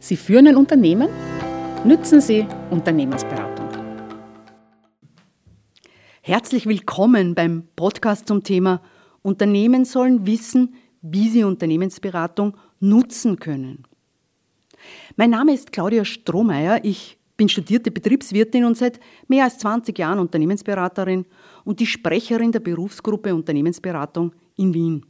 [0.00, 1.08] Sie führen ein Unternehmen?
[1.84, 3.68] Nützen Sie Unternehmensberatung.
[6.22, 8.80] Herzlich willkommen beim Podcast zum Thema
[9.22, 13.84] Unternehmen sollen wissen, wie sie Unternehmensberatung nutzen können.
[15.16, 16.84] Mein Name ist Claudia Strohmeier.
[16.84, 21.26] Ich bin studierte Betriebswirtin und seit mehr als 20 Jahren Unternehmensberaterin
[21.64, 25.06] und die Sprecherin der Berufsgruppe Unternehmensberatung in Wien.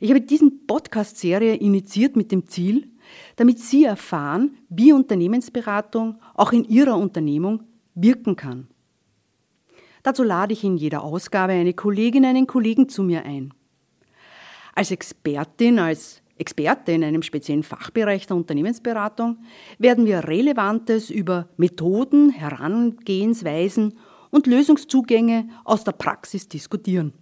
[0.00, 2.90] Ich habe diese Podcast-Serie initiiert mit dem Ziel,
[3.36, 8.68] damit Sie erfahren, wie Unternehmensberatung auch in Ihrer Unternehmung wirken kann.
[10.02, 13.54] Dazu lade ich in jeder Ausgabe eine Kollegin, einen Kollegen zu mir ein.
[14.74, 19.38] Als Expertin, als Experte in einem speziellen Fachbereich der Unternehmensberatung
[19.78, 23.96] werden wir Relevantes über Methoden, Herangehensweisen
[24.30, 27.12] und Lösungszugänge aus der Praxis diskutieren.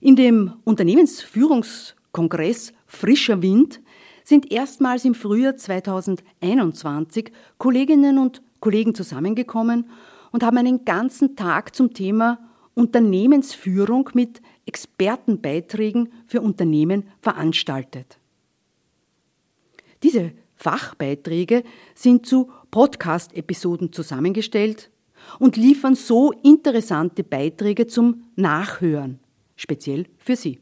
[0.00, 3.80] In dem Unternehmensführungskongress Frischer Wind
[4.26, 9.88] sind erstmals im Frühjahr 2021 Kolleginnen und Kollegen zusammengekommen
[10.32, 12.40] und haben einen ganzen Tag zum Thema
[12.74, 18.18] Unternehmensführung mit Expertenbeiträgen für Unternehmen veranstaltet.
[20.02, 21.62] Diese Fachbeiträge
[21.94, 24.90] sind zu Podcast-Episoden zusammengestellt
[25.38, 29.20] und liefern so interessante Beiträge zum Nachhören,
[29.54, 30.58] speziell für Sie.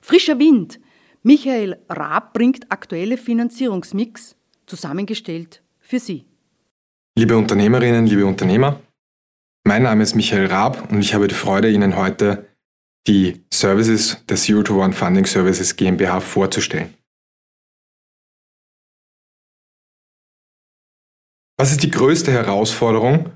[0.00, 0.80] Frischer Wind.
[1.26, 4.36] Michael Raab bringt aktuelle Finanzierungsmix
[4.66, 6.26] zusammengestellt für Sie.
[7.18, 8.82] Liebe Unternehmerinnen, liebe Unternehmer,
[9.66, 12.46] mein Name ist Michael Raab und ich habe die Freude, Ihnen heute
[13.06, 16.92] die Services der Zero to One Funding Services GmbH vorzustellen.
[21.56, 23.30] Was ist die größte Herausforderung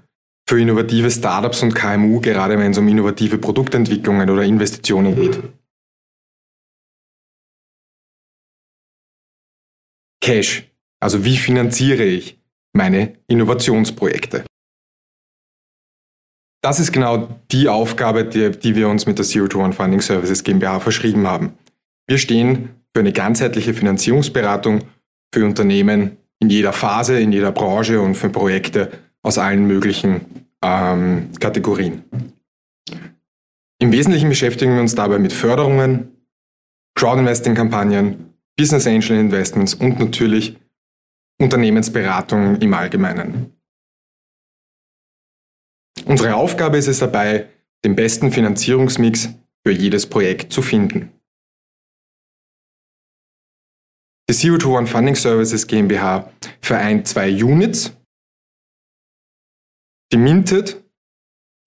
[0.47, 5.42] für innovative Startups und KMU, gerade wenn es um innovative Produktentwicklungen oder Investitionen geht?
[10.29, 10.71] Cash.
[11.01, 12.39] Also wie finanziere ich
[12.75, 14.45] meine Innovationsprojekte?
[16.63, 20.02] Das ist genau die Aufgabe, die, die wir uns mit der Zero to One Funding
[20.02, 21.55] Services GmbH verschrieben haben.
[22.07, 24.85] Wir stehen für eine ganzheitliche Finanzierungsberatung
[25.33, 28.91] für Unternehmen in jeder Phase, in jeder Branche und für Projekte
[29.23, 32.05] aus allen möglichen ähm, Kategorien.
[33.81, 36.19] Im Wesentlichen beschäftigen wir uns dabei mit Förderungen,
[36.97, 40.58] Crowdinvesting-Kampagnen, Business Angel Investments und natürlich
[41.41, 43.57] Unternehmensberatung im Allgemeinen.
[46.07, 47.48] Unsere Aufgabe ist es dabei,
[47.85, 49.29] den besten Finanzierungsmix
[49.64, 51.13] für jedes Projekt zu finden.
[54.29, 57.96] Die Zero to One Funding Services GmbH vereint zwei Units.
[60.13, 60.83] Die Minted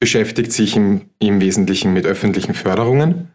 [0.02, 3.32] beschäftigt sich im, im Wesentlichen mit öffentlichen Förderungen,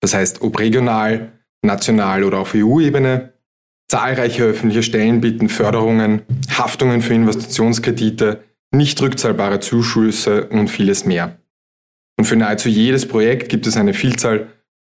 [0.00, 1.35] das heißt ob regional,
[1.66, 3.32] national oder auf EU-Ebene.
[3.88, 11.38] Zahlreiche öffentliche Stellen bieten Förderungen, Haftungen für Investitionskredite, nicht rückzahlbare Zuschüsse und vieles mehr.
[12.18, 14.48] Und für nahezu jedes Projekt gibt es eine Vielzahl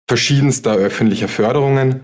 [0.08, 2.02] verschiedenster öffentlicher Förderungen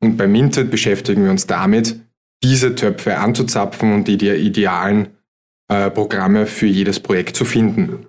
[0.00, 2.00] und bei Minted beschäftigen wir uns damit,
[2.42, 5.08] diese Töpfe anzuzapfen und die idealen
[5.68, 8.06] äh, Programme für jedes Projekt zu finden.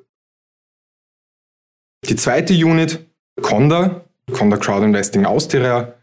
[2.06, 3.06] Die zweite Unit,
[3.42, 5.94] Conda, Conda Crowd Investing Austria,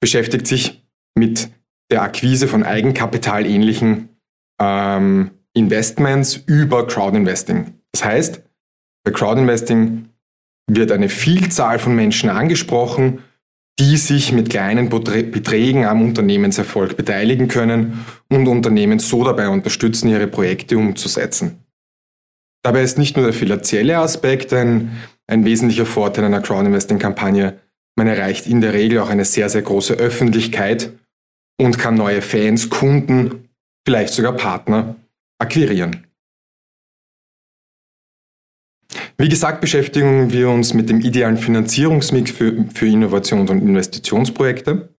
[0.00, 1.50] beschäftigt sich mit
[1.90, 4.08] der Akquise von eigenkapitalähnlichen
[4.60, 7.74] ähm, Investments über Crowdinvesting.
[7.92, 8.42] Das heißt,
[9.04, 10.10] bei Crowdinvesting
[10.70, 13.20] wird eine Vielzahl von Menschen angesprochen,
[13.78, 20.26] die sich mit kleinen Beträgen am Unternehmenserfolg beteiligen können und Unternehmen so dabei unterstützen, ihre
[20.26, 21.62] Projekte umzusetzen.
[22.64, 24.96] Dabei ist nicht nur der finanzielle Aspekt ein,
[25.26, 27.60] ein wesentlicher Vorteil einer Crowdinvesting-Kampagne,
[27.96, 30.92] man erreicht in der Regel auch eine sehr, sehr große Öffentlichkeit
[31.60, 33.48] und kann neue Fans, Kunden,
[33.86, 34.96] vielleicht sogar Partner
[35.38, 36.06] akquirieren.
[39.18, 44.94] Wie gesagt, beschäftigen wir uns mit dem idealen Finanzierungsmix für, für Innovations- und Investitionsprojekte.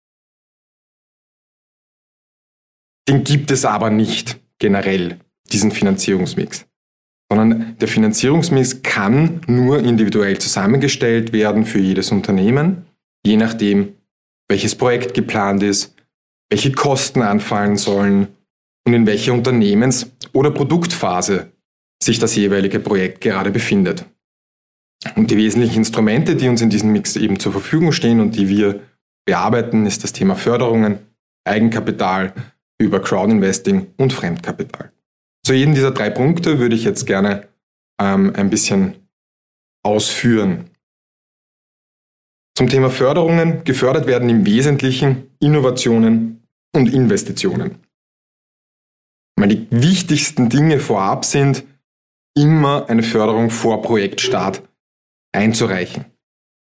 [3.08, 5.20] Den gibt es aber nicht generell,
[5.52, 6.66] diesen Finanzierungsmix
[7.30, 12.85] sondern der Finanzierungsmix kann nur individuell zusammengestellt werden für jedes Unternehmen,
[13.26, 13.94] je nachdem,
[14.48, 15.94] welches Projekt geplant ist,
[16.50, 18.28] welche Kosten anfallen sollen
[18.86, 21.52] und in welcher Unternehmens- oder Produktphase
[22.02, 24.04] sich das jeweilige Projekt gerade befindet.
[25.16, 28.48] Und die wesentlichen Instrumente, die uns in diesem Mix eben zur Verfügung stehen und die
[28.48, 28.80] wir
[29.26, 30.98] bearbeiten, ist das Thema Förderungen,
[31.44, 32.32] Eigenkapital
[32.78, 34.92] über Crowdinvesting und Fremdkapital.
[35.44, 37.48] Zu jedem dieser drei Punkte würde ich jetzt gerne
[38.00, 39.08] ähm, ein bisschen
[39.84, 40.70] ausführen.
[42.56, 43.64] Zum Thema Förderungen.
[43.64, 46.42] Gefördert werden im Wesentlichen Innovationen
[46.74, 47.82] und Investitionen.
[49.38, 51.64] Die wichtigsten Dinge vorab sind,
[52.34, 54.62] immer eine Förderung vor Projektstart
[55.32, 56.06] einzureichen.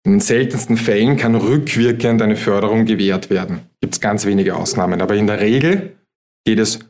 [0.05, 3.61] In den seltensten Fällen kann rückwirkend eine Förderung gewährt werden.
[3.81, 5.01] Gibt es ganz wenige Ausnahmen.
[5.01, 5.97] Aber in der Regel
[6.45, 6.81] geht es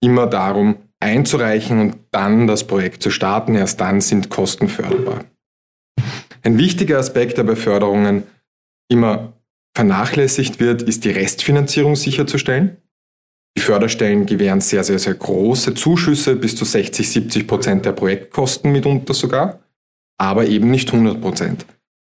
[0.00, 3.56] immer darum, einzureichen und dann das Projekt zu starten.
[3.56, 5.24] Erst dann sind Kosten förderbar.
[6.42, 8.24] Ein wichtiger Aspekt der bei Förderungen
[8.90, 9.32] immer
[9.74, 12.78] vernachlässigt wird, ist die Restfinanzierung sicherzustellen.
[13.56, 18.70] Die Förderstellen gewähren sehr, sehr, sehr große Zuschüsse, bis zu 60, 70 Prozent der Projektkosten
[18.70, 19.60] mitunter sogar,
[20.16, 21.66] aber eben nicht 100 Prozent.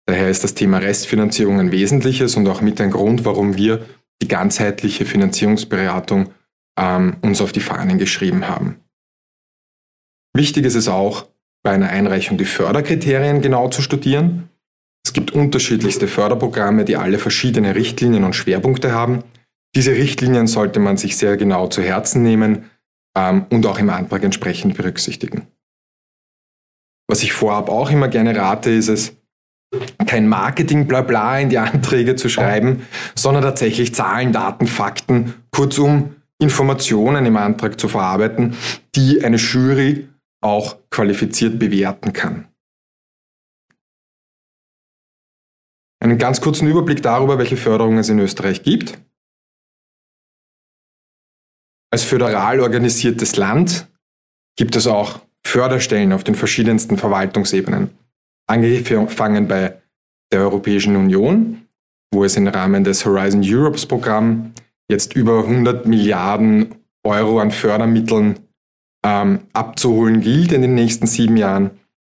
[0.06, 3.86] Daher ist das Thema Restfinanzierung ein wesentliches und auch mit ein Grund, warum wir
[4.22, 6.30] die ganzheitliche Finanzierungsberatung
[6.78, 8.80] ähm, uns auf die Fahnen geschrieben haben.
[10.34, 11.26] Wichtig ist es auch,
[11.62, 14.48] bei einer Einreichung die Förderkriterien genau zu studieren.
[15.04, 19.24] Es gibt unterschiedlichste Förderprogramme, die alle verschiedene Richtlinien und Schwerpunkte haben.
[19.74, 22.70] Diese Richtlinien sollte man sich sehr genau zu Herzen nehmen
[23.16, 25.46] ähm, und auch im Antrag entsprechend berücksichtigen.
[27.10, 29.16] Was ich vorab auch immer gerne rate, ist es,
[30.06, 37.36] kein Marketing-Blabla in die Anträge zu schreiben, sondern tatsächlich Zahlen, Daten, Fakten, kurzum Informationen im
[37.36, 38.56] Antrag zu verarbeiten,
[38.94, 40.08] die eine Jury
[40.40, 42.48] auch qualifiziert bewerten kann.
[46.00, 48.98] Einen ganz kurzen Überblick darüber, welche Förderungen es in Österreich gibt.
[51.90, 53.88] Als föderal organisiertes Land
[54.56, 57.90] gibt es auch Förderstellen auf den verschiedensten Verwaltungsebenen.
[58.46, 59.82] Angefangen bei
[60.30, 61.66] der Europäischen Union,
[62.12, 64.52] wo es im Rahmen des Horizon Europes Programm
[64.90, 66.74] jetzt über 100 Milliarden
[67.04, 68.47] Euro an Fördermitteln
[69.04, 71.70] ähm, abzuholen gilt in den nächsten sieben Jahren.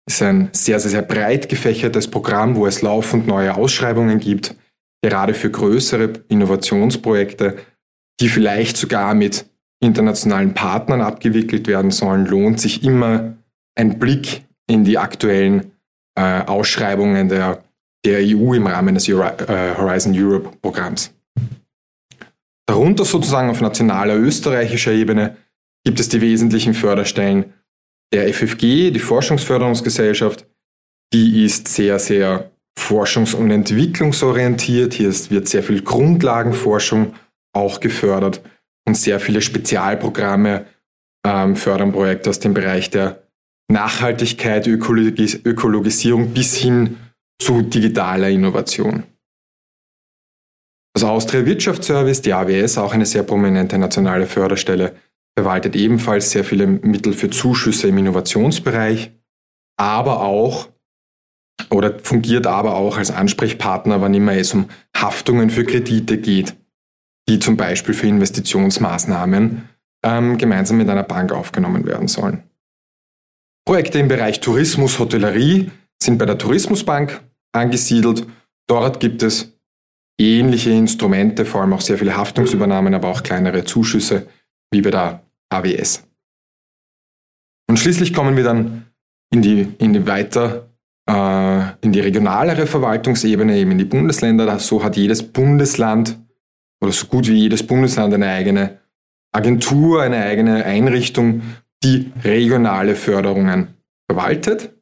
[0.08, 4.54] Ist ein sehr, sehr, sehr breit gefächertes Programm, wo es laufend neue Ausschreibungen gibt,
[5.02, 7.58] gerade für größere Innovationsprojekte,
[8.20, 9.46] die vielleicht sogar mit
[9.80, 13.36] internationalen Partnern abgewickelt werden sollen, lohnt sich immer
[13.74, 15.72] ein Blick in die aktuellen
[16.16, 17.62] äh, Ausschreibungen der,
[18.04, 21.12] der EU im Rahmen des Euro, äh, Horizon Europe Programms.
[22.66, 25.36] Darunter sozusagen auf nationaler österreichischer Ebene
[25.86, 27.54] gibt es die wesentlichen Förderstellen
[28.12, 30.44] der FFG, die Forschungsförderungsgesellschaft.
[31.12, 34.94] Die ist sehr, sehr forschungs- und entwicklungsorientiert.
[34.94, 37.14] Hier wird sehr viel Grundlagenforschung
[37.54, 38.42] auch gefördert
[38.84, 40.66] und sehr viele Spezialprogramme
[41.24, 43.22] ähm, fördern Projekte aus dem Bereich der
[43.70, 46.96] Nachhaltigkeit, Ökologis Ökologisierung bis hin
[47.40, 49.04] zu digitaler Innovation.
[50.94, 54.96] Das Austria Wirtschaftsservice, die AWS, auch eine sehr prominente nationale Förderstelle,
[55.38, 59.12] verwaltet ebenfalls sehr viele Mittel für Zuschüsse im Innovationsbereich,
[59.76, 60.68] aber auch
[61.70, 66.54] oder fungiert aber auch als Ansprechpartner, wann immer es um Haftungen für Kredite geht,
[67.28, 69.68] die zum Beispiel für Investitionsmaßnahmen
[70.04, 72.44] ähm, gemeinsam mit einer Bank aufgenommen werden sollen.
[73.66, 77.20] Projekte im Bereich Tourismus, Hotellerie sind bei der Tourismusbank
[77.52, 78.26] angesiedelt.
[78.68, 79.58] Dort gibt es
[80.20, 84.28] ähnliche Instrumente, vor allem auch sehr viele Haftungsübernahmen, aber auch kleinere Zuschüsse,
[84.70, 85.25] wie bei der
[85.56, 86.04] AWS.
[87.68, 88.86] Und schließlich kommen wir dann
[89.32, 90.68] in die, in die weiter
[91.08, 94.58] äh, in die regionalere Verwaltungsebene, eben in die Bundesländer.
[94.58, 96.18] So hat jedes Bundesland
[96.82, 98.80] oder so gut wie jedes Bundesland eine eigene
[99.32, 101.42] Agentur, eine eigene Einrichtung,
[101.84, 103.68] die regionale Förderungen
[104.10, 104.72] verwaltet.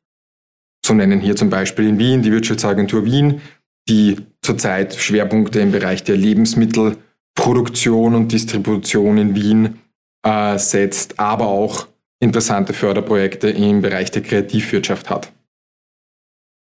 [0.85, 3.41] So nennen hier zum Beispiel in Wien die Wirtschaftsagentur Wien,
[3.89, 9.81] die zurzeit Schwerpunkte im Bereich der Lebensmittelproduktion und Distribution in Wien
[10.25, 11.87] äh, setzt, aber auch
[12.21, 15.33] interessante Förderprojekte im Bereich der Kreativwirtschaft hat.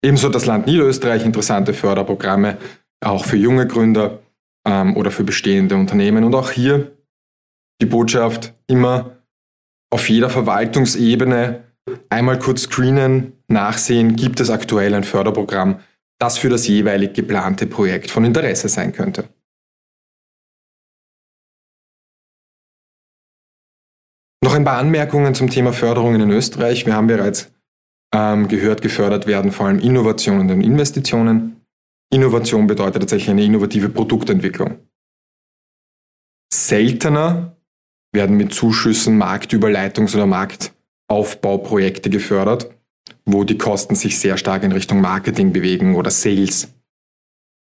[0.03, 2.57] Ebenso das Land Niederösterreich interessante Förderprogramme,
[3.03, 4.19] auch für junge Gründer
[4.65, 6.23] ähm, oder für bestehende Unternehmen.
[6.23, 6.91] Und auch hier
[7.81, 9.17] die Botschaft immer
[9.91, 11.63] auf jeder Verwaltungsebene
[12.09, 15.79] einmal kurz screenen, nachsehen, gibt es aktuell ein Förderprogramm,
[16.19, 19.29] das für das jeweilig geplante Projekt von Interesse sein könnte.
[24.59, 26.85] Ein paar Anmerkungen zum Thema Förderungen in Österreich.
[26.85, 27.51] Wir haben bereits
[28.13, 31.61] ähm, gehört, gefördert werden vor allem Innovationen und Investitionen.
[32.11, 34.79] Innovation bedeutet tatsächlich eine innovative Produktentwicklung.
[36.51, 37.55] Seltener
[38.11, 42.71] werden mit Zuschüssen Marktüberleitungs- oder Marktaufbauprojekte gefördert,
[43.25, 46.69] wo die Kosten sich sehr stark in Richtung Marketing bewegen oder Sales.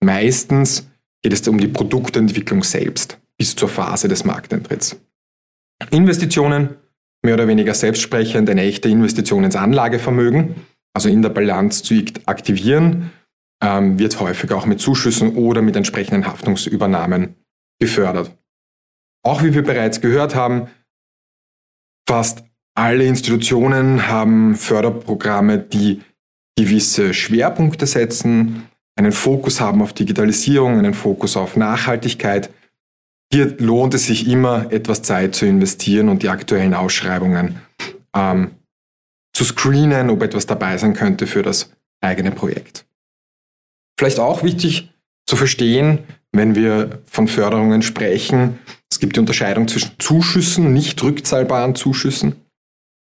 [0.00, 0.88] Meistens
[1.22, 4.96] geht es um die Produktentwicklung selbst bis zur Phase des Markteintritts.
[5.90, 6.76] Investitionen,
[7.22, 10.56] mehr oder weniger selbstsprechend, eine echte Investition ins Anlagevermögen,
[10.94, 11.94] also in der Bilanz zu
[12.26, 13.12] aktivieren,
[13.62, 17.36] ähm, wird häufig auch mit Zuschüssen oder mit entsprechenden Haftungsübernahmen
[17.80, 18.36] gefördert.
[19.24, 20.68] Auch wie wir bereits gehört haben,
[22.08, 22.44] fast
[22.74, 26.02] alle Institutionen haben Förderprogramme, die
[26.56, 32.50] gewisse Schwerpunkte setzen, einen Fokus haben auf Digitalisierung, einen Fokus auf Nachhaltigkeit.
[33.32, 37.60] Hier lohnt es sich immer, etwas Zeit zu investieren und die aktuellen Ausschreibungen
[38.14, 38.52] ähm,
[39.34, 41.70] zu screenen, ob etwas dabei sein könnte für das
[42.00, 42.86] eigene Projekt.
[43.98, 44.92] Vielleicht auch wichtig
[45.28, 48.58] zu verstehen, wenn wir von Förderungen sprechen,
[48.90, 52.36] es gibt die Unterscheidung zwischen Zuschüssen, nicht rückzahlbaren Zuschüssen.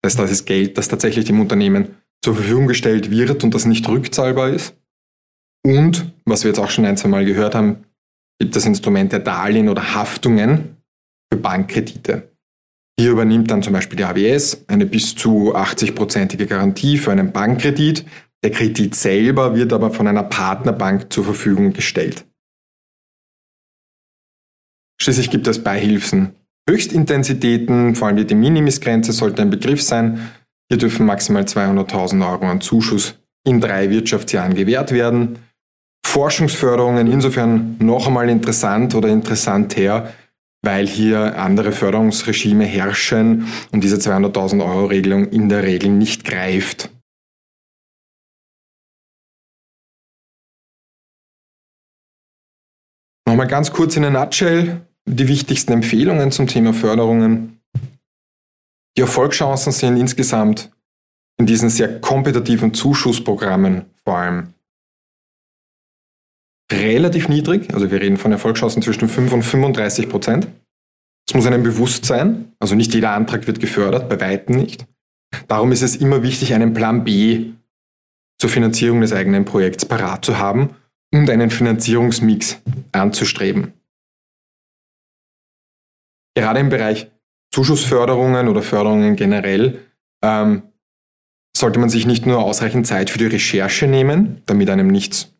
[0.02, 3.64] Das heißt, das ist Geld, das tatsächlich dem Unternehmen zur Verfügung gestellt wird und das
[3.64, 4.74] nicht rückzahlbar ist.
[5.64, 7.84] Und, was wir jetzt auch schon ein, zwei Mal gehört haben,
[8.40, 10.76] gibt das Instrument der Darlehen oder Haftungen
[11.32, 12.30] für Bankkredite.
[12.98, 18.04] Hier übernimmt dann zum Beispiel die AWS eine bis zu 80-prozentige Garantie für einen Bankkredit.
[18.42, 22.24] Der Kredit selber wird aber von einer Partnerbank zur Verfügung gestellt.
[25.00, 26.34] Schließlich gibt es Beihilfen.
[26.68, 30.32] Höchstintensitäten, vor allem die Minimis-Grenze sollte ein Begriff sein.
[30.68, 33.14] Hier dürfen maximal 200.000 Euro an Zuschuss
[33.46, 35.38] in drei Wirtschaftsjahren gewährt werden.
[36.18, 40.12] Forschungsförderungen insofern noch einmal interessant oder interessant her,
[40.62, 46.90] weil hier andere Förderungsregime herrschen und diese 200.000 Euro Regelung in der Regel nicht greift.
[53.28, 57.60] Nochmal ganz kurz in a nutshell die wichtigsten Empfehlungen zum Thema Förderungen.
[58.96, 60.72] Die Erfolgschancen sind insgesamt
[61.38, 64.54] in diesen sehr kompetitiven Zuschussprogrammen vor allem
[66.72, 67.72] relativ niedrig.
[67.74, 70.48] Also wir reden von Erfolgschancen zwischen 5 und 35 Prozent.
[71.28, 72.52] Es muss einem bewusst sein.
[72.58, 74.86] Also nicht jeder Antrag wird gefördert, bei weitem nicht.
[75.46, 77.52] Darum ist es immer wichtig, einen Plan B
[78.40, 80.76] zur Finanzierung des eigenen Projekts parat zu haben
[81.12, 82.60] und einen Finanzierungsmix
[82.92, 83.72] anzustreben.
[86.34, 87.10] Gerade im Bereich
[87.52, 89.80] Zuschussförderungen oder Förderungen generell
[90.22, 90.62] ähm,
[91.56, 95.37] sollte man sich nicht nur ausreichend Zeit für die Recherche nehmen, damit einem nichts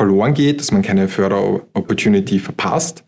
[0.00, 3.04] verloren geht, dass man keine Förderopportunity verpasst,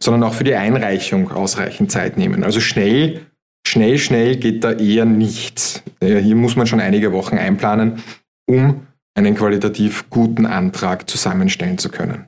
[0.00, 2.42] sondern auch für die Einreichung ausreichend Zeit nehmen.
[2.42, 3.26] Also schnell,
[3.64, 5.84] schnell, schnell geht da eher nichts.
[6.00, 8.02] Hier muss man schon einige Wochen einplanen,
[8.48, 12.26] um einen qualitativ guten Antrag zusammenstellen zu können.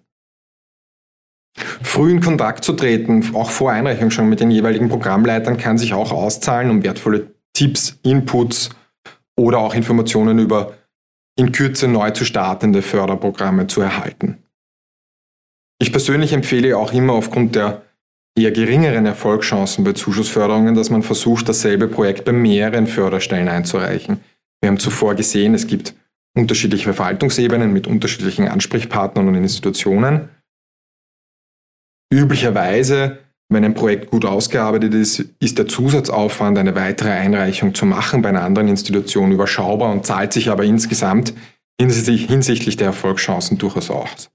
[1.82, 5.92] Früh in Kontakt zu treten, auch vor Einreichung schon mit den jeweiligen Programmleitern, kann sich
[5.92, 8.70] auch auszahlen, um wertvolle Tipps, Inputs
[9.36, 10.74] oder auch Informationen über
[11.36, 14.38] in Kürze neu zu startende Förderprogramme zu erhalten.
[15.80, 17.82] Ich persönlich empfehle auch immer aufgrund der
[18.36, 24.20] eher geringeren Erfolgschancen bei Zuschussförderungen, dass man versucht, dasselbe Projekt bei mehreren Förderstellen einzureichen.
[24.60, 25.94] Wir haben zuvor gesehen, es gibt
[26.36, 30.28] unterschiedliche Verwaltungsebenen mit unterschiedlichen Ansprechpartnern und Institutionen.
[32.12, 38.22] Üblicherweise wenn ein Projekt gut ausgearbeitet ist, ist der Zusatzaufwand, eine weitere Einreichung zu machen
[38.22, 41.34] bei einer anderen Institution überschaubar und zahlt sich aber insgesamt
[41.78, 44.30] hinsichtlich der Erfolgschancen durchaus aus.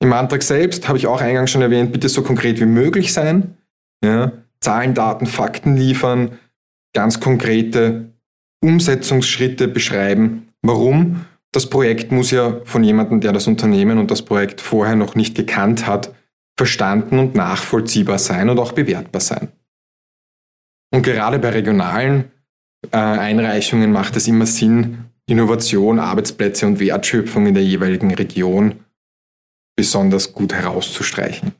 [0.00, 3.56] Im Antrag selbst habe ich auch eingangs schon erwähnt, bitte so konkret wie möglich sein.
[4.04, 6.38] Ja, Zahlen, Daten, Fakten liefern,
[6.94, 8.12] ganz konkrete
[8.62, 10.48] Umsetzungsschritte beschreiben.
[10.62, 11.26] Warum?
[11.52, 15.34] Das Projekt muss ja von jemandem, der das Unternehmen und das Projekt vorher noch nicht
[15.34, 16.14] gekannt hat,
[16.56, 19.52] verstanden und nachvollziehbar sein und auch bewertbar sein.
[20.92, 22.30] Und gerade bei regionalen
[22.92, 28.84] äh, Einreichungen macht es immer Sinn, Innovation, Arbeitsplätze und Wertschöpfung in der jeweiligen Region
[29.76, 31.52] besonders gut herauszustreichen.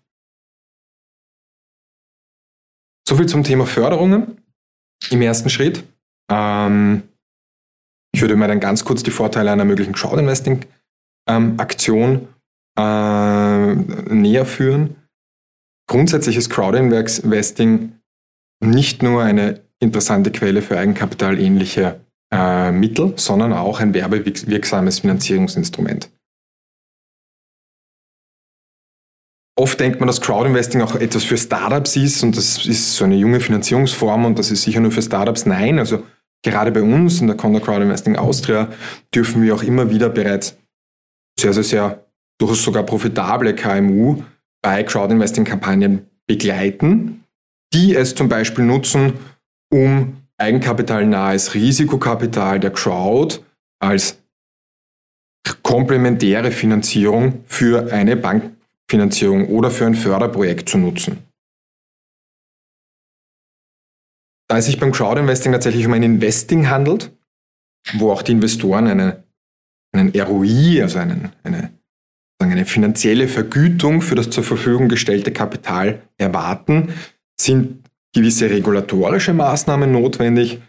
[3.08, 4.40] Soviel zum Thema Förderungen
[5.10, 5.82] im ersten Schritt.
[6.30, 7.02] Ähm,
[8.14, 12.28] ich würde mir dann ganz kurz die Vorteile einer möglichen Crowdinvesting-Aktion ähm,
[12.78, 14.96] äh, näher führen.
[15.88, 17.92] Grundsätzlich ist Crowdinvesting
[18.60, 22.00] nicht nur eine interessante Quelle für eigenkapitalähnliche
[22.32, 26.10] äh, Mittel, sondern auch ein werbewirksames Finanzierungsinstrument.
[29.56, 33.14] Oft denkt man, dass Crowdinvesting auch etwas für Startups ist und das ist so eine
[33.14, 35.46] junge Finanzierungsform und das ist sicher nur für Startups.
[35.46, 36.04] Nein, also
[36.44, 38.72] gerade bei uns in der Condor Crowdinvesting Austria
[39.14, 40.56] dürfen wir auch immer wieder bereits
[41.38, 42.03] sehr, sehr, sehr
[42.38, 44.22] durchaus sogar profitable KMU
[44.62, 47.24] bei Crowdinvesting-Kampagnen begleiten,
[47.72, 49.14] die es zum Beispiel nutzen,
[49.70, 53.40] um eigenkapitalnahes Risikokapital der Crowd
[53.80, 54.22] als
[55.62, 61.18] komplementäre Finanzierung für eine Bankfinanzierung oder für ein Förderprojekt zu nutzen.
[64.48, 67.10] Da es sich beim Crowdinvesting tatsächlich um ein Investing handelt,
[67.94, 69.24] wo auch die Investoren eine
[69.94, 71.72] einen ROI, also einen, eine,
[72.38, 76.92] eine finanzielle Vergütung für das zur Verfügung gestellte Kapital erwarten,
[77.40, 80.60] sind gewisse regulatorische Maßnahmen notwendig.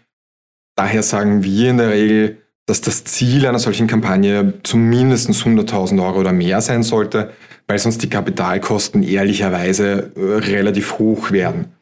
[0.76, 6.20] Daher sagen wir in der Regel, dass das Ziel einer solchen Kampagne zumindest 100.000 Euro
[6.20, 7.32] oder mehr sein sollte,
[7.68, 11.72] weil sonst die Kapitalkosten ehrlicherweise äh, relativ hoch werden.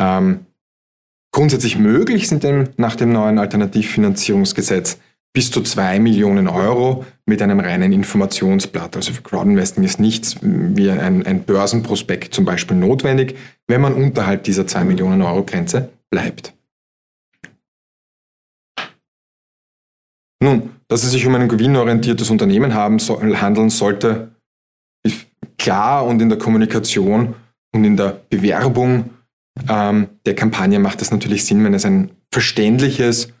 [0.00, 0.46] Ähm,
[1.32, 4.98] grundsätzlich möglich sind dem, nach dem neuen Alternativfinanzierungsgesetz
[5.32, 8.96] bis zu 2 Millionen Euro mit einem reinen Informationsblatt.
[8.96, 13.36] Also für Crowdinvesting ist nichts wie ein, ein Börsenprospekt zum Beispiel notwendig,
[13.66, 16.54] wenn man unterhalb dieser 2 Millionen Euro Grenze bleibt.
[20.42, 24.32] Nun, dass es sich um ein gewinnorientiertes Unternehmen haben, so, handeln sollte,
[25.06, 27.34] ist klar und in der Kommunikation
[27.72, 29.10] und in der Bewerbung
[29.68, 33.32] ähm, der Kampagne macht es natürlich Sinn, wenn es ein verständliches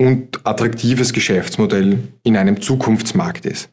[0.00, 3.68] und attraktives Geschäftsmodell in einem Zukunftsmarkt ist.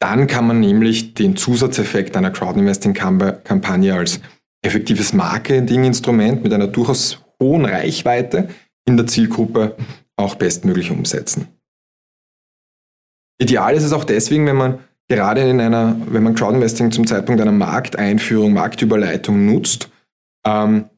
[0.00, 4.20] Dann kann man nämlich den Zusatzeffekt einer Crowdinvesting-Kampagne als
[4.60, 8.50] effektives Marketinginstrument mit einer durchaus hohen Reichweite
[8.84, 9.76] in der Zielgruppe
[10.16, 11.48] auch bestmöglich umsetzen.
[13.40, 17.40] Ideal ist es auch deswegen, wenn man gerade in einer, wenn man Crowdinvesting zum Zeitpunkt
[17.40, 19.88] einer Markteinführung, Marktüberleitung nutzt,
[20.44, 20.90] ähm,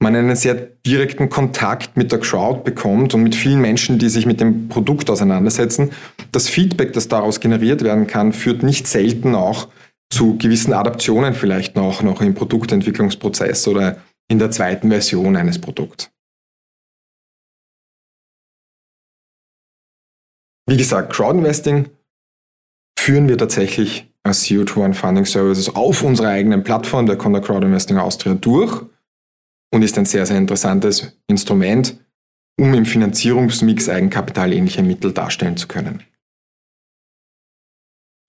[0.00, 4.26] man einen sehr direkten Kontakt mit der Crowd bekommt und mit vielen Menschen, die sich
[4.26, 5.90] mit dem Produkt auseinandersetzen.
[6.30, 9.68] Das Feedback, das daraus generiert werden kann, führt nicht selten auch
[10.10, 16.10] zu gewissen Adaptionen vielleicht noch, noch im Produktentwicklungsprozess oder in der zweiten Version eines Produkts.
[20.66, 21.88] Wie gesagt, Crowdinvesting
[22.98, 28.34] führen wir tatsächlich als CO2 Funding Services auf unserer eigenen Plattform der Conda Crowdinvesting Austria
[28.34, 28.84] durch
[29.72, 31.98] und ist ein sehr, sehr interessantes Instrument,
[32.58, 36.02] um im Finanzierungsmix eigenkapitalähnliche Mittel darstellen zu können.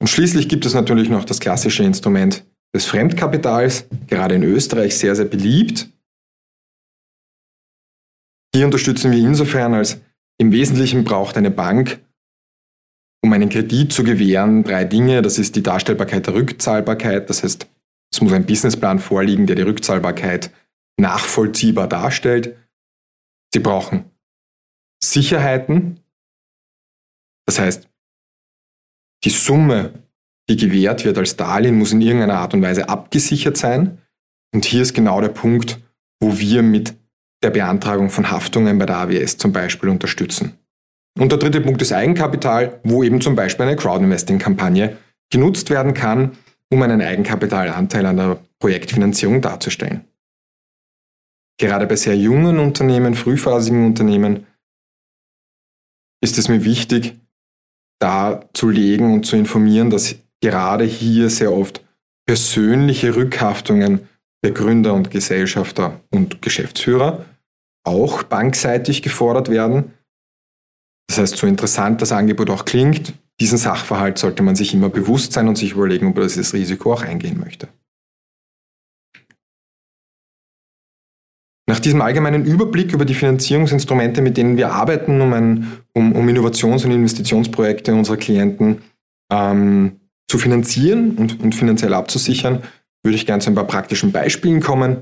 [0.01, 5.15] Und schließlich gibt es natürlich noch das klassische Instrument des Fremdkapitals, gerade in Österreich sehr,
[5.15, 5.89] sehr beliebt.
[8.55, 10.00] Hier unterstützen wir insofern, als
[10.37, 12.00] im Wesentlichen braucht eine Bank,
[13.22, 15.22] um einen Kredit zu gewähren, drei Dinge.
[15.22, 17.29] Das ist die Darstellbarkeit der Rückzahlbarkeit.
[17.29, 17.68] Das heißt,
[18.11, 20.51] es muss ein Businessplan vorliegen, der die Rückzahlbarkeit
[21.00, 22.55] nachvollziehbar darstellt.
[23.53, 24.05] Sie brauchen
[25.03, 26.00] Sicherheiten,
[27.48, 27.90] das heißt,
[29.24, 29.94] die Summe,
[30.50, 33.98] die gewährt wird als Darlehen, muss in irgendeiner Art und Weise abgesichert sein.
[34.53, 35.79] Und hier ist genau der Punkt,
[36.22, 36.96] wo wir mit
[37.44, 40.57] der Beantragung von Haftungen bei der AWS zum Beispiel unterstützen.
[41.18, 44.98] Und der dritte Punkt ist Eigenkapital, wo eben zum Beispiel eine Crowdinvesting-Kampagne
[45.31, 46.38] genutzt werden kann,
[46.70, 50.08] um einen Eigenkapitalanteil an der Projektfinanzierung darzustellen
[51.59, 54.48] gerade bei sehr jungen Unternehmen, frühphasigen Unternehmen,
[56.22, 57.19] ist es mir wichtig,
[58.00, 61.85] da zu legen und zu informieren, dass gerade hier sehr oft
[62.25, 64.07] persönliche Rückhaftungen
[64.43, 67.25] der Gründer und Gesellschafter und Geschäftsführer
[67.85, 69.93] auch bankseitig gefordert werden.
[71.07, 75.33] Das heißt, so interessant das Angebot auch klingt, diesen Sachverhalt sollte man sich immer bewusst
[75.33, 77.69] sein und sich überlegen, ob er dieses Risiko auch eingehen möchte.
[81.70, 86.27] Nach diesem allgemeinen Überblick über die Finanzierungsinstrumente, mit denen wir arbeiten, um, ein, um, um
[86.27, 88.82] Innovations- und Investitionsprojekte unserer Klienten
[89.32, 92.64] ähm, zu finanzieren und, und finanziell abzusichern,
[93.03, 94.98] würde ich gerne zu ein paar praktischen Beispielen kommen.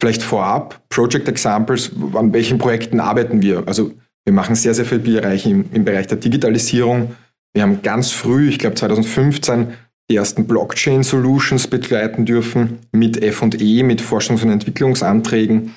[0.00, 3.64] Vielleicht vorab, Project Examples, an welchen Projekten arbeiten wir?
[3.66, 3.92] Also
[4.24, 7.14] wir machen sehr, sehr viel Bereich im, im Bereich der Digitalisierung.
[7.52, 9.74] Wir haben ganz früh, ich glaube 2015,
[10.08, 15.74] die ersten Blockchain-Solutions begleiten dürfen mit FE, mit Forschungs- und Entwicklungsanträgen.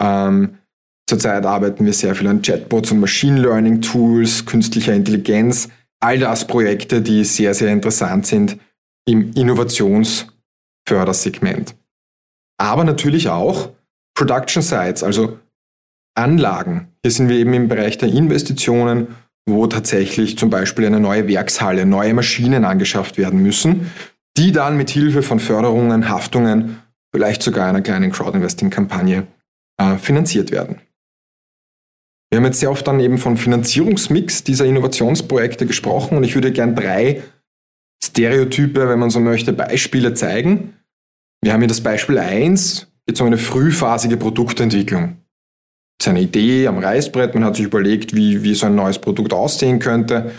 [0.00, 0.58] Ähm,
[1.08, 5.68] zurzeit arbeiten wir sehr viel an Chatbots und Machine Learning Tools, künstlicher Intelligenz.
[6.00, 8.58] All das Projekte, die sehr, sehr interessant sind
[9.06, 11.74] im Innovationsfördersegment.
[12.58, 13.70] Aber natürlich auch
[14.14, 15.38] Production Sites, also
[16.14, 16.88] Anlagen.
[17.02, 21.86] Hier sind wir eben im Bereich der Investitionen, wo tatsächlich zum Beispiel eine neue Werkshalle,
[21.86, 23.90] neue Maschinen angeschafft werden müssen,
[24.36, 26.80] die dann mit Hilfe von Förderungen, Haftungen,
[27.12, 29.26] vielleicht sogar einer kleinen Crowdinvesting-Kampagne
[29.78, 30.80] äh, finanziert werden.
[32.30, 36.50] Wir haben jetzt sehr oft dann eben von Finanzierungsmix dieser Innovationsprojekte gesprochen und ich würde
[36.50, 37.22] gern drei
[38.02, 40.74] Stereotype, wenn man so möchte, Beispiele zeigen.
[41.42, 45.18] Wir haben hier das Beispiel 1, geht um eine frühphasige Produktentwicklung.
[45.98, 48.98] Das ist eine Idee am Reißbrett, man hat sich überlegt, wie, wie so ein neues
[48.98, 50.32] Produkt aussehen könnte.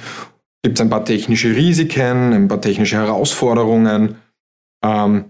[0.63, 4.15] Gibt es ein paar technische Risiken, ein paar technische Herausforderungen.
[4.83, 5.25] Ähm,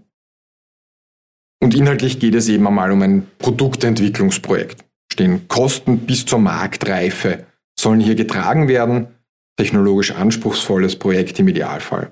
[1.63, 4.83] und inhaltlich geht es eben einmal um ein Produktentwicklungsprojekt.
[5.09, 7.45] Stehen Kosten bis zur Marktreife
[7.79, 9.07] sollen hier getragen werden.
[9.55, 12.11] technologisch anspruchsvolles Projekt im Idealfall.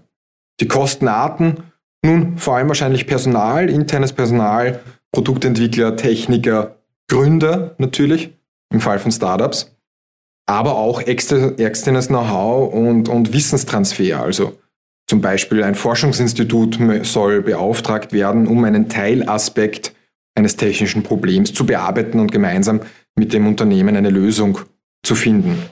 [0.60, 1.64] Die Kostenarten,
[2.06, 4.80] nun vor allem wahrscheinlich Personal, internes Personal,
[5.12, 6.78] Produktentwickler, Techniker,
[7.10, 8.30] Gründer natürlich,
[8.72, 9.76] im Fall von Startups,
[10.46, 14.22] aber auch externes Know-how und, und Wissenstransfer.
[14.22, 14.61] Also
[15.12, 19.94] zum Beispiel ein Forschungsinstitut soll beauftragt werden, um einen Teilaspekt
[20.36, 22.80] eines technischen Problems zu bearbeiten und gemeinsam
[23.16, 24.60] mit dem Unternehmen eine Lösung
[25.04, 25.64] zu finden.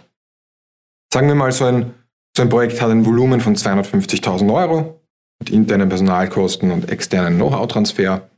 [1.13, 1.93] Sagen wir mal, so ein,
[2.35, 5.01] so ein Projekt hat ein Volumen von 250.000 Euro
[5.39, 8.29] mit internen Personalkosten und externen Know-how-Transfer.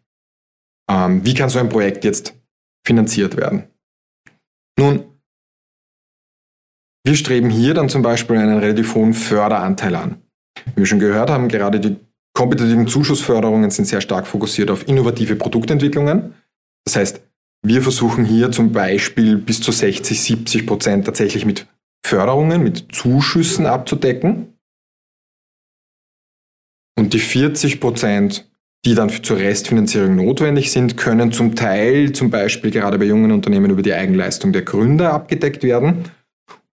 [0.87, 2.39] Ähm, wie kann so ein Projekt jetzt
[2.85, 3.63] finanziert werden?
[4.77, 5.03] Nun,
[7.03, 10.21] wir streben hier dann zum Beispiel einen relativ hohen Förderanteil an.
[10.65, 11.97] Wie wir schon gehört haben, gerade die
[12.33, 16.33] kompetitiven Zuschussförderungen sind sehr stark fokussiert auf innovative Produktentwicklungen.
[16.85, 17.21] Das heißt,
[17.63, 21.67] wir versuchen hier zum Beispiel bis zu 60, 70 Prozent tatsächlich mit
[22.03, 24.57] Förderungen, mit Zuschüssen abzudecken.
[26.97, 28.49] Und die 40 Prozent,
[28.85, 33.69] die dann zur Restfinanzierung notwendig sind, können zum Teil zum Beispiel gerade bei jungen Unternehmen
[33.69, 36.05] über die Eigenleistung der Gründer abgedeckt werden.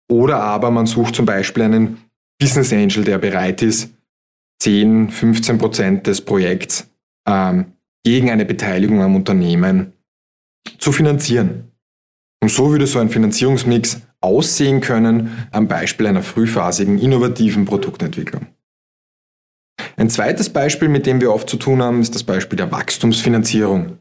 [0.07, 2.04] Oder aber man sucht zum Beispiel einen
[2.39, 3.93] Business Angel, der bereit ist,
[4.61, 6.89] 10, 15 Prozent des Projekts
[7.27, 9.93] ähm, gegen eine Beteiligung am Unternehmen
[10.77, 11.71] zu finanzieren.
[12.41, 18.47] Und so würde so ein Finanzierungsmix aussehen können am Beispiel einer frühphasigen innovativen Produktentwicklung.
[19.97, 23.97] Ein zweites Beispiel, mit dem wir oft zu tun haben, ist das Beispiel der Wachstumsfinanzierung.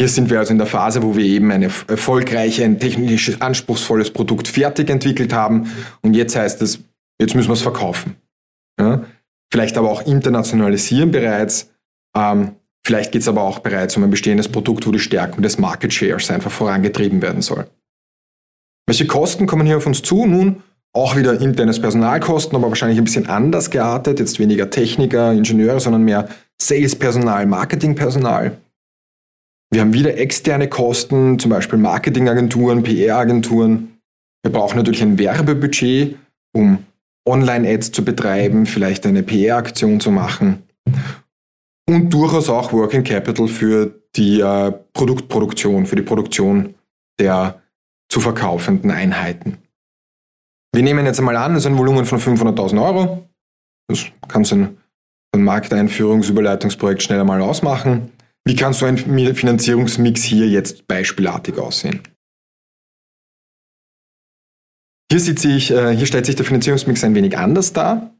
[0.00, 4.12] Hier sind wir also in der Phase, wo wir eben ein erfolgreiches, ein technisch anspruchsvolles
[4.12, 6.78] Produkt fertig entwickelt haben und jetzt heißt es,
[7.20, 8.16] jetzt müssen wir es verkaufen.
[8.78, 9.04] Ja?
[9.52, 11.70] Vielleicht aber auch internationalisieren bereits.
[12.16, 12.52] Ähm,
[12.84, 15.92] vielleicht geht es aber auch bereits um ein bestehendes Produkt, wo die Stärkung des Market
[15.92, 17.66] Shares einfach vorangetrieben werden soll.
[18.86, 20.26] Welche Kosten kommen hier auf uns zu?
[20.26, 20.62] Nun,
[20.94, 24.20] auch wieder internes Personalkosten, aber wahrscheinlich ein bisschen anders geartet.
[24.20, 26.28] Jetzt weniger Techniker, Ingenieure, sondern mehr
[26.60, 28.58] Salespersonal, Marketingpersonal.
[29.70, 33.98] Wir haben wieder externe Kosten, zum Beispiel Marketingagenturen, PR-Agenturen.
[34.42, 36.16] Wir brauchen natürlich ein Werbebudget,
[36.54, 36.84] um
[37.28, 40.62] Online-Ads zu betreiben, vielleicht eine PR-Aktion zu machen.
[41.86, 46.74] Und durchaus auch Working Capital für die äh, Produktproduktion, für die Produktion
[47.20, 47.60] der
[48.08, 49.58] zu verkaufenden Einheiten.
[50.74, 53.28] Wir nehmen jetzt einmal an, es ist ein Volumen von 500.000 Euro.
[53.88, 54.78] Das kann so ein,
[55.34, 58.12] ein Markteinführungsüberleitungsprojekt schnell einmal ausmachen.
[58.48, 62.00] Wie kann so ein Finanzierungsmix hier jetzt beispielartig aussehen?
[65.12, 68.16] Hier, sieht sich, äh, hier stellt sich der Finanzierungsmix ein wenig anders dar.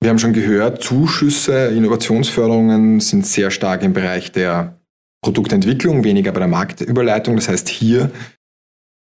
[0.00, 4.80] Wir haben schon gehört, Zuschüsse, Innovationsförderungen sind sehr stark im Bereich der
[5.24, 7.34] Produktentwicklung, weniger bei der Marktüberleitung.
[7.34, 8.12] Das heißt, hier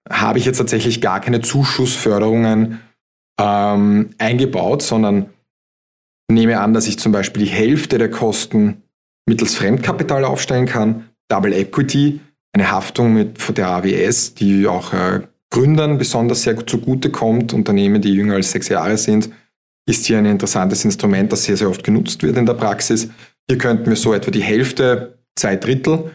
[0.09, 2.81] habe ich jetzt tatsächlich gar keine Zuschussförderungen
[3.39, 5.31] ähm, eingebaut, sondern
[6.31, 8.81] nehme an, dass ich zum Beispiel die Hälfte der Kosten
[9.25, 12.19] mittels Fremdkapital aufstellen kann, Double Equity,
[12.53, 17.53] eine Haftung mit der AWS, die auch äh, Gründern besonders sehr zugute kommt.
[17.53, 19.29] Unternehmen, die jünger als sechs Jahre sind,
[19.87, 23.09] ist hier ein interessantes Instrument, das sehr, sehr oft genutzt wird in der Praxis.
[23.49, 26.11] Hier könnten wir so etwa die Hälfte zwei Drittel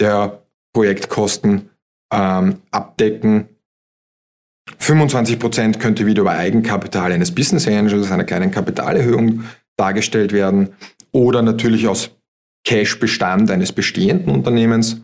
[0.00, 0.42] der
[0.72, 1.70] Projektkosten
[2.12, 3.48] ähm, abdecken.
[4.78, 9.44] 25 Prozent könnte wieder über Eigenkapital eines Business Angels, einer kleinen Kapitalerhöhung
[9.76, 10.70] dargestellt werden
[11.12, 12.10] oder natürlich aus
[12.68, 15.00] Cash-Bestand eines bestehenden Unternehmens.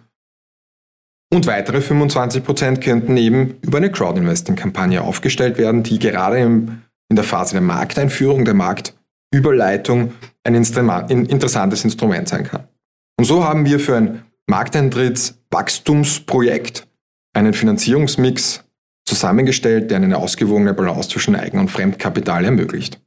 [1.32, 7.24] Und weitere 25 Prozent könnten eben über eine Crowdinvesting-Kampagne aufgestellt werden, die gerade in der
[7.24, 10.12] Phase der Markteinführung, der Marktüberleitung
[10.44, 12.68] ein interessantes Instrument sein kann.
[13.16, 16.86] Und so haben wir für ein Markteintrittswachstumsprojekt
[17.32, 18.62] einen Finanzierungsmix
[19.06, 23.00] zusammengestellt, der eine ausgewogene Balance zwischen Eigen- und Fremdkapital ermöglicht.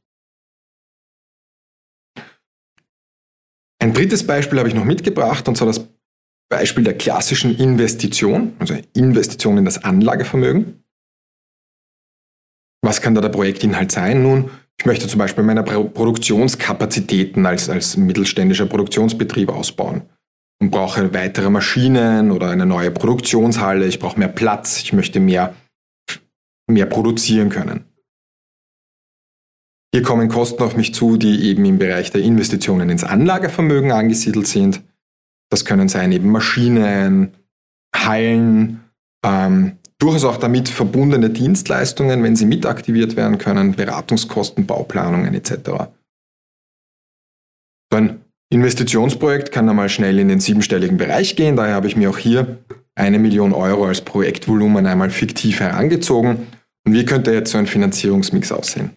[3.80, 5.88] Ein drittes Beispiel habe ich noch mitgebracht, und zwar das
[6.50, 10.82] Beispiel der klassischen Investition, also Investition in das Anlagevermögen.
[12.82, 14.22] Was kann da der Projektinhalt sein?
[14.22, 20.02] Nun, ich möchte zum Beispiel meine Produktionskapazitäten als, als mittelständischer Produktionsbetrieb ausbauen
[20.60, 23.86] und brauche weitere Maschinen oder eine neue Produktionshalle.
[23.86, 24.80] Ich brauche mehr Platz.
[24.80, 25.54] Ich möchte mehr,
[26.68, 27.87] mehr produzieren können.
[29.98, 34.46] Hier kommen Kosten auf mich zu, die eben im Bereich der Investitionen ins Anlagevermögen angesiedelt
[34.46, 34.80] sind.
[35.50, 37.34] Das können sein eben Maschinen,
[37.92, 38.84] Hallen,
[39.26, 45.90] ähm, durchaus auch damit verbundene Dienstleistungen, wenn sie mitaktiviert werden können, Beratungskosten, Bauplanungen etc.
[47.90, 52.08] So ein Investitionsprojekt kann einmal schnell in den siebenstelligen Bereich gehen, daher habe ich mir
[52.08, 52.58] auch hier
[52.94, 56.46] eine Million Euro als Projektvolumen einmal fiktiv herangezogen
[56.86, 58.92] Und wie könnte jetzt so ein Finanzierungsmix aussehen?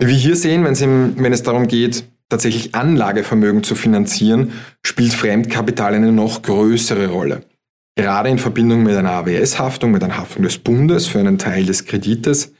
[0.00, 6.10] Wie wir hier sehen, wenn es darum geht, tatsächlich Anlagevermögen zu finanzieren, spielt Fremdkapital eine
[6.10, 7.44] noch größere Rolle.
[7.96, 11.84] Gerade in Verbindung mit einer AWS-Haftung, mit einer Haftung des Bundes für einen Teil des
[11.84, 12.54] Kredites,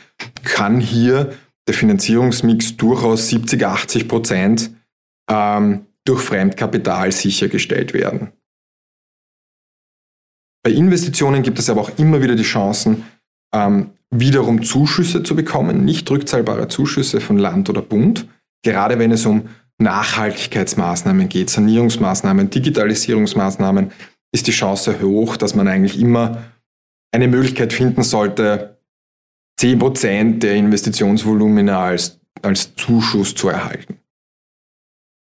[0.44, 1.33] kann hier
[1.66, 4.70] der Finanzierungsmix durchaus 70, 80 Prozent
[5.31, 8.33] ähm, durch Fremdkapital sichergestellt werden.
[10.62, 13.05] Bei Investitionen gibt es aber auch immer wieder die Chancen,
[13.55, 18.27] ähm, wiederum Zuschüsse zu bekommen, nicht rückzahlbare Zuschüsse von Land oder Bund,
[18.62, 23.92] gerade wenn es um Nachhaltigkeitsmaßnahmen geht, Sanierungsmaßnahmen, Digitalisierungsmaßnahmen,
[24.33, 26.42] ist die Chance hoch, dass man eigentlich immer
[27.12, 28.79] eine Möglichkeit finden sollte,
[29.61, 33.99] 10% der Investitionsvolumina als, als Zuschuss zu erhalten.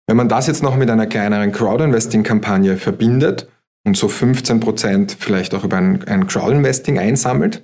[0.08, 3.50] Wenn man das jetzt noch mit einer kleineren Crowdinvesting-Kampagne verbindet
[3.86, 7.64] und so 15% vielleicht auch über ein, ein Crowdinvesting einsammelt,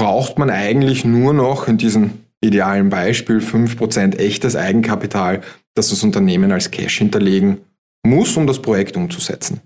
[0.00, 5.42] braucht man eigentlich nur noch in diesem idealen Beispiel 5% echtes Eigenkapital,
[5.74, 7.60] das das Unternehmen als Cash hinterlegen
[8.02, 9.60] muss, um das Projekt umzusetzen.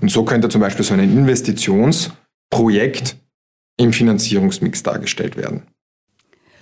[0.00, 3.16] Und so könnte zum Beispiel so ein Investitionsprojekt
[3.76, 5.64] im Finanzierungsmix dargestellt werden.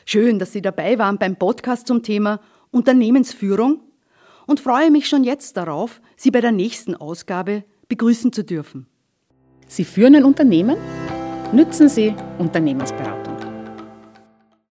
[0.07, 3.83] Schön, dass Sie dabei waren beim Podcast zum Thema Unternehmensführung
[4.46, 8.87] und freue mich schon jetzt darauf, Sie bei der nächsten Ausgabe begrüßen zu dürfen.
[9.68, 10.79] Sie führen ein Unternehmen?
[11.52, 13.21] Nützen Sie Unternehmensberatung.